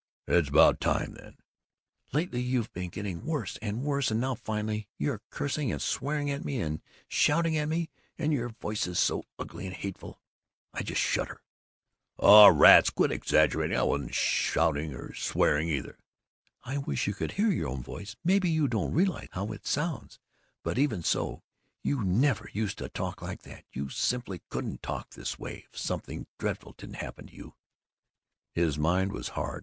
"It's 0.27 0.49
about 0.49 0.79
time 0.81 1.13
then!" 1.13 1.37
"Lately 2.11 2.41
you've 2.41 2.73
been 2.73 2.89
getting 2.89 3.23
worse 3.23 3.59
and 3.61 3.83
worse, 3.83 4.09
and 4.09 4.19
now, 4.19 4.33
finally, 4.33 4.87
you're 4.97 5.21
cursing 5.29 5.71
and 5.71 5.79
swearing 5.79 6.31
at 6.31 6.43
me 6.43 6.59
and 6.59 6.81
shouting 7.07 7.55
at 7.55 7.69
me, 7.69 7.91
and 8.17 8.33
your 8.33 8.49
voice 8.49 8.89
so 8.99 9.25
ugly 9.37 9.67
and 9.67 9.75
hateful 9.75 10.19
I 10.73 10.81
just 10.81 11.01
shudder!" 11.01 11.43
"Oh, 12.17 12.49
rats, 12.49 12.89
quit 12.89 13.11
exaggerating! 13.11 13.77
I 13.77 13.83
wasn't 13.83 14.15
shouting, 14.15 14.91
or 14.95 15.13
swearing 15.13 15.69
either." 15.69 15.99
"I 16.63 16.79
wish 16.79 17.05
you 17.05 17.13
could 17.13 17.33
hear 17.33 17.51
your 17.51 17.69
own 17.69 17.83
voice! 17.83 18.15
Maybe 18.23 18.49
you 18.49 18.67
don't 18.67 18.95
realize 18.95 19.29
how 19.33 19.51
it 19.51 19.67
sounds. 19.67 20.17
But 20.63 20.79
even 20.79 21.03
so 21.03 21.43
You 21.83 22.03
never 22.03 22.49
used 22.53 22.79
to 22.79 22.89
talk 22.89 23.21
like 23.21 23.43
that. 23.43 23.65
You 23.71 23.89
simply 23.89 24.41
couldn't 24.49 24.81
talk 24.81 25.11
this 25.11 25.37
way 25.37 25.65
if 25.71 25.77
something 25.77 26.25
dreadful 26.39 26.73
hadn't 26.79 26.95
happened 26.95 27.29
to 27.29 27.35
you." 27.35 27.53
His 28.51 28.79
mind 28.79 29.11
was 29.11 29.27
hard. 29.37 29.59